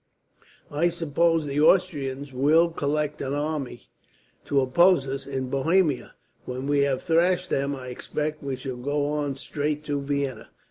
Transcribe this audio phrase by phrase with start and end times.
[0.71, 3.83] I suppose the Austrians will collect an army
[4.45, 6.15] to oppose us, in Bohemia.
[6.45, 10.49] When we have thrashed them, I expect we shall go on straight to Vienna."